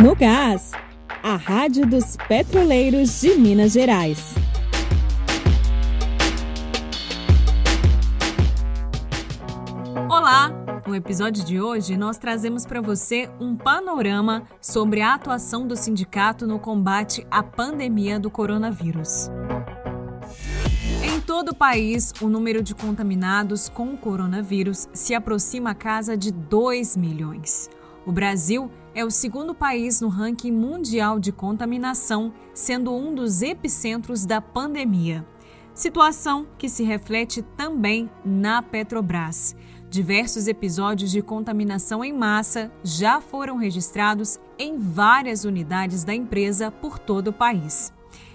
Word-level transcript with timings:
No 0.00 0.14
Gás, 0.14 0.70
a 1.24 1.34
Rádio 1.34 1.84
dos 1.84 2.16
Petroleiros 2.28 3.20
de 3.20 3.34
Minas 3.34 3.72
Gerais. 3.72 4.32
Olá! 10.08 10.52
No 10.86 10.94
episódio 10.94 11.44
de 11.44 11.60
hoje, 11.60 11.96
nós 11.96 12.16
trazemos 12.16 12.64
para 12.64 12.80
você 12.80 13.28
um 13.40 13.56
panorama 13.56 14.44
sobre 14.60 15.00
a 15.00 15.14
atuação 15.14 15.66
do 15.66 15.74
sindicato 15.74 16.46
no 16.46 16.60
combate 16.60 17.26
à 17.28 17.42
pandemia 17.42 18.20
do 18.20 18.30
coronavírus. 18.30 19.28
Em 21.02 21.20
todo 21.20 21.48
o 21.48 21.56
país, 21.56 22.12
o 22.20 22.28
número 22.28 22.62
de 22.62 22.72
contaminados 22.72 23.68
com 23.68 23.94
o 23.94 23.98
coronavírus 23.98 24.88
se 24.92 25.12
aproxima 25.12 25.70
a 25.70 25.74
casa 25.74 26.16
de 26.16 26.30
2 26.30 26.96
milhões. 26.96 27.68
O 28.06 28.12
Brasil 28.12 28.70
é 28.98 29.04
o 29.04 29.12
segundo 29.12 29.54
país 29.54 30.00
no 30.00 30.08
ranking 30.08 30.50
mundial 30.50 31.20
de 31.20 31.30
contaminação, 31.30 32.32
sendo 32.52 32.92
um 32.92 33.14
dos 33.14 33.42
epicentros 33.42 34.26
da 34.26 34.40
pandemia. 34.40 35.24
Situação 35.72 36.48
que 36.58 36.68
se 36.68 36.82
reflete 36.82 37.40
também 37.40 38.10
na 38.24 38.60
Petrobras. 38.60 39.54
Diversos 39.88 40.48
episódios 40.48 41.12
de 41.12 41.22
contaminação 41.22 42.04
em 42.04 42.12
massa 42.12 42.72
já 42.82 43.20
foram 43.20 43.56
registrados 43.56 44.40
em 44.58 44.76
várias 44.76 45.44
unidades 45.44 46.02
da 46.02 46.12
empresa 46.12 46.68
por 46.68 46.98
todo 46.98 47.28
o 47.28 47.32
país. 47.32 47.92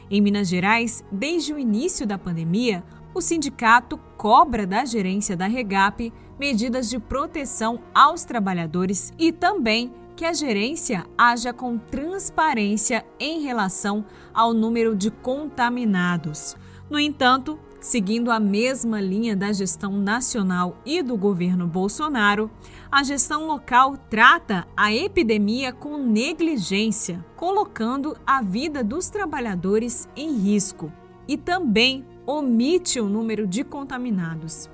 Em 0.09 0.21
Minas 0.21 0.47
Gerais, 0.47 1.03
desde 1.11 1.53
o 1.53 1.59
início 1.59 2.07
da 2.07 2.17
pandemia, 2.17 2.85
o 3.13 3.19
sindicato 3.19 3.99
cobra 4.15 4.65
da 4.65 4.85
gerência 4.85 5.35
da 5.35 5.45
Regap 5.45 6.09
medidas 6.39 6.89
de 6.89 6.99
proteção 6.99 7.81
aos 7.93 8.23
trabalhadores 8.23 9.13
e 9.19 9.31
também 9.31 9.91
que 10.15 10.25
a 10.25 10.33
gerência 10.33 11.05
haja 11.17 11.51
com 11.51 11.77
transparência 11.77 13.05
em 13.19 13.41
relação 13.41 14.05
ao 14.33 14.53
número 14.53 14.95
de 14.95 15.09
contaminados. 15.09 16.55
No 16.89 16.99
entanto, 16.99 17.57
seguindo 17.79 18.31
a 18.31 18.39
mesma 18.39 19.01
linha 19.01 19.35
da 19.35 19.51
gestão 19.51 19.91
nacional 19.93 20.77
e 20.85 21.01
do 21.01 21.17
governo 21.17 21.67
Bolsonaro, 21.67 22.49
a 22.91 23.03
gestão 23.03 23.47
local 23.47 23.97
trata 24.09 24.67
a 24.75 24.93
epidemia 24.93 25.73
com 25.73 25.97
negligência, 25.97 27.25
colocando 27.35 28.15
a 28.25 28.41
vida 28.41 28.83
dos 28.83 29.09
trabalhadores 29.09 30.07
em 30.15 30.33
risco 30.33 30.91
e 31.27 31.37
também 31.37 32.05
omite 32.25 32.99
o 32.99 33.09
número 33.09 33.45
de 33.45 33.63
contaminados. 33.63 34.69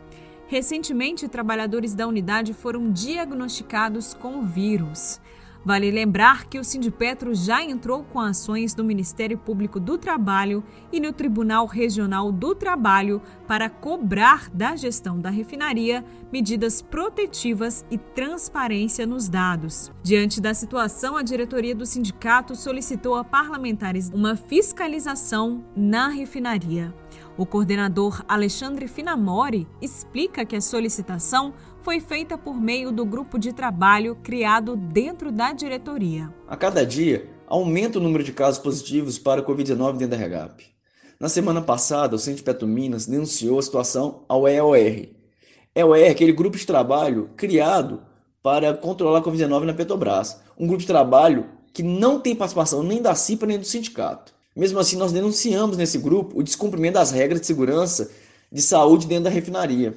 Recentemente, 0.47 1.27
trabalhadores 1.27 1.93
da 1.93 2.07
unidade 2.07 2.53
foram 2.53 2.91
diagnosticados 2.91 4.15
com 4.15 4.39
o 4.39 4.45
vírus. 4.45 5.21
Vale 5.63 5.91
lembrar 5.91 6.45
que 6.45 6.57
o 6.57 6.63
Sindipetro 6.63 7.35
já 7.35 7.61
entrou 7.61 8.03
com 8.03 8.19
ações 8.19 8.75
no 8.75 8.83
Ministério 8.83 9.37
Público 9.37 9.79
do 9.79 9.97
Trabalho 9.97 10.63
e 10.91 10.99
no 10.99 11.11
Tribunal 11.11 11.65
Regional 11.65 12.31
do 12.31 12.55
Trabalho 12.55 13.21
para 13.45 13.69
cobrar 13.69 14.49
da 14.51 14.75
gestão 14.75 15.19
da 15.19 15.29
refinaria 15.29 16.03
medidas 16.31 16.81
protetivas 16.81 17.85
e 17.91 17.97
transparência 17.97 19.05
nos 19.05 19.27
dados. 19.27 19.91
Diante 20.01 20.39
da 20.39 20.53
situação, 20.53 21.17
a 21.17 21.23
diretoria 21.23 21.75
do 21.75 21.85
sindicato 21.85 22.55
solicitou 22.55 23.15
a 23.15 23.23
parlamentares 23.23 24.09
uma 24.13 24.37
fiscalização 24.37 25.63
na 25.75 26.07
refinaria. 26.07 26.93
O 27.37 27.45
coordenador 27.45 28.23
Alexandre 28.27 28.87
Finamori 28.87 29.67
explica 29.81 30.45
que 30.45 30.55
a 30.55 30.61
solicitação 30.61 31.53
foi 31.81 31.99
feita 31.99 32.37
por 32.37 32.59
meio 32.59 32.91
do 32.91 33.05
grupo 33.05 33.39
de 33.39 33.53
trabalho 33.53 34.15
criado 34.21 34.75
dentro 34.75 35.31
da 35.31 35.53
diretoria. 35.53 36.33
A 36.47 36.55
cada 36.55 36.85
dia, 36.85 37.29
aumenta 37.47 37.97
o 37.97 38.01
número 38.01 38.23
de 38.23 38.31
casos 38.31 38.59
positivos 38.59 39.17
para 39.17 39.41
a 39.41 39.45
Covid-19 39.45 39.93
dentro 39.93 40.09
da 40.09 40.17
REGAP. 40.17 40.63
Na 41.19 41.27
semana 41.27 41.61
passada, 41.61 42.15
o 42.15 42.19
Centro 42.19 42.43
Petro 42.43 42.67
Minas 42.67 43.05
denunciou 43.05 43.59
a 43.59 43.61
situação 43.61 44.23
ao 44.27 44.47
EOR. 44.47 45.07
EOR 45.75 45.97
é 45.97 46.09
aquele 46.09 46.31
grupo 46.31 46.57
de 46.57 46.65
trabalho 46.65 47.29
criado 47.35 48.01
para 48.41 48.73
controlar 48.73 49.19
a 49.19 49.21
Covid-19 49.21 49.63
na 49.63 49.73
Petrobras. 49.73 50.39
Um 50.57 50.67
grupo 50.67 50.81
de 50.81 50.87
trabalho 50.87 51.45
que 51.73 51.83
não 51.83 52.19
tem 52.19 52.35
participação 52.35 52.83
nem 52.83 53.01
da 53.01 53.15
CIPA 53.15 53.45
nem 53.47 53.59
do 53.59 53.65
sindicato. 53.65 54.33
Mesmo 54.55 54.79
assim, 54.79 54.97
nós 54.97 55.11
denunciamos 55.11 55.77
nesse 55.77 55.97
grupo 55.97 56.39
o 56.39 56.43
descumprimento 56.43 56.95
das 56.95 57.11
regras 57.11 57.41
de 57.41 57.47
segurança 57.47 58.09
de 58.51 58.61
saúde 58.61 59.07
dentro 59.07 59.25
da 59.25 59.29
refinaria. 59.29 59.95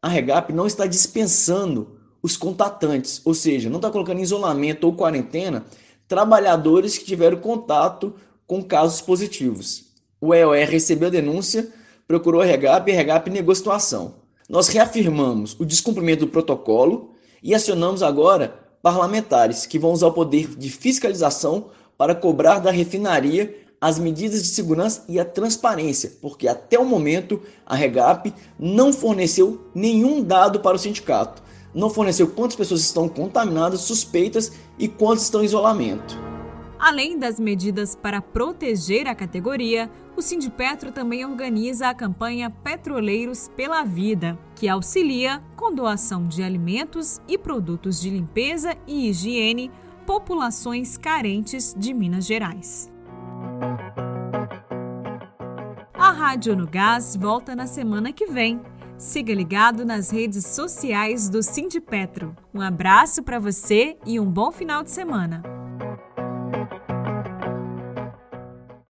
A 0.00 0.08
Regap 0.08 0.52
não 0.52 0.66
está 0.66 0.86
dispensando 0.86 1.98
os 2.22 2.36
contatantes, 2.36 3.20
ou 3.24 3.34
seja, 3.34 3.68
não 3.68 3.76
está 3.76 3.90
colocando 3.90 4.18
em 4.18 4.22
isolamento 4.22 4.84
ou 4.84 4.94
quarentena 4.94 5.64
trabalhadores 6.08 6.96
que 6.98 7.04
tiveram 7.04 7.38
contato 7.38 8.14
com 8.46 8.62
casos 8.62 9.00
positivos. 9.00 9.86
O 10.20 10.34
EOR 10.34 10.68
recebeu 10.68 11.08
a 11.08 11.10
denúncia, 11.10 11.68
procurou 12.06 12.40
a 12.40 12.44
Regap 12.44 12.90
e 12.90 12.94
a 12.94 12.96
Regap 12.96 13.28
negou 13.30 13.52
a 13.52 13.56
situação. 13.56 14.14
Nós 14.48 14.68
reafirmamos 14.68 15.56
o 15.58 15.64
descumprimento 15.64 16.24
do 16.24 16.30
protocolo 16.30 17.10
e 17.42 17.54
acionamos 17.54 18.02
agora 18.02 18.54
parlamentares 18.82 19.66
que 19.66 19.78
vão 19.78 19.92
usar 19.92 20.06
o 20.06 20.12
poder 20.12 20.48
de 20.56 20.70
fiscalização 20.70 21.70
para 21.98 22.14
cobrar 22.14 22.60
da 22.60 22.70
refinaria 22.70 23.65
as 23.86 24.00
medidas 24.00 24.42
de 24.42 24.48
segurança 24.48 25.04
e 25.08 25.20
a 25.20 25.24
transparência, 25.24 26.12
porque 26.20 26.48
até 26.48 26.76
o 26.76 26.84
momento 26.84 27.40
a 27.64 27.76
Regap 27.76 28.34
não 28.58 28.92
forneceu 28.92 29.70
nenhum 29.72 30.24
dado 30.24 30.58
para 30.58 30.74
o 30.74 30.78
sindicato. 30.78 31.40
Não 31.72 31.88
forneceu 31.88 32.26
quantas 32.26 32.56
pessoas 32.56 32.80
estão 32.80 33.08
contaminadas, 33.08 33.82
suspeitas 33.82 34.50
e 34.76 34.88
quantas 34.88 35.22
estão 35.22 35.40
em 35.40 35.44
isolamento. 35.44 36.18
Além 36.80 37.16
das 37.16 37.38
medidas 37.38 37.94
para 37.94 38.20
proteger 38.20 39.06
a 39.06 39.14
categoria, 39.14 39.88
o 40.16 40.20
Sindipetro 40.20 40.90
também 40.90 41.24
organiza 41.24 41.88
a 41.88 41.94
campanha 41.94 42.50
Petroleiros 42.50 43.48
pela 43.56 43.84
Vida, 43.84 44.36
que 44.56 44.68
auxilia 44.68 45.40
com 45.54 45.72
doação 45.72 46.26
de 46.26 46.42
alimentos 46.42 47.20
e 47.28 47.38
produtos 47.38 48.00
de 48.00 48.10
limpeza 48.10 48.76
e 48.84 49.08
higiene 49.08 49.70
populações 50.04 50.96
carentes 50.96 51.72
de 51.78 51.94
Minas 51.94 52.26
Gerais. 52.26 52.95
A 56.06 56.12
Rádio 56.12 56.54
no 56.54 56.68
Gás 56.68 57.16
volta 57.16 57.56
na 57.56 57.66
semana 57.66 58.12
que 58.12 58.26
vem. 58.26 58.60
Siga 58.96 59.34
ligado 59.34 59.84
nas 59.84 60.08
redes 60.08 60.46
sociais 60.46 61.28
do 61.28 61.42
Sindipetro. 61.42 62.32
Um 62.54 62.60
abraço 62.60 63.24
para 63.24 63.40
você 63.40 63.96
e 64.06 64.20
um 64.20 64.30
bom 64.30 64.52
final 64.52 64.84
de 64.84 64.92
semana. 64.92 65.42